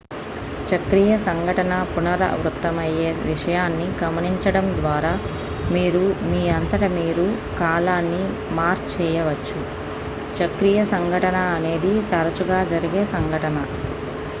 [0.67, 5.11] చక్రీయ సంఘటన పునరావృతమయ్యే విషయాన్ని గమనించడం ద్వారా
[5.73, 7.27] మీరు మీ అంతట మీరు
[7.59, 8.23] కాలాన్ని
[8.55, 9.61] మార్క్ చేయవచ్చు
[10.35, 13.57] చక్రీయ సంఘటన అనేది తరచుగా జరిగే సంఘటన